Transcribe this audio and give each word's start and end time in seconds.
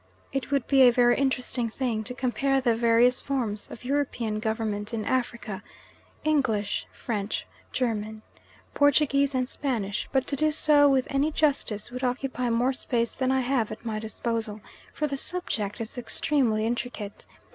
It 0.33 0.49
would 0.49 0.65
be 0.65 0.81
a 0.81 0.91
very 0.91 1.15
interesting 1.15 1.69
thing 1.69 2.03
to 2.05 2.15
compare 2.15 2.59
the 2.59 2.75
various 2.75 3.21
forms 3.21 3.69
of 3.69 3.85
European 3.85 4.39
government 4.39 4.95
in 4.95 5.05
Africa 5.05 5.61
English, 6.23 6.87
French, 6.91 7.45
German, 7.71 8.23
Portuguese, 8.73 9.35
and 9.35 9.47
Spanish; 9.47 10.09
but 10.11 10.25
to 10.25 10.35
do 10.35 10.49
so 10.49 10.89
with 10.89 11.05
any 11.11 11.29
justice 11.29 11.91
would 11.91 12.03
occupy 12.03 12.49
more 12.49 12.73
space 12.73 13.11
than 13.11 13.29
I 13.29 13.41
have 13.41 13.71
at 13.71 13.85
my 13.85 13.99
disposal, 13.99 14.61
for 14.91 15.05
the 15.05 15.17
subject 15.17 15.79
is 15.79 15.95
extremely 15.99 16.65
intricate. 16.65 17.27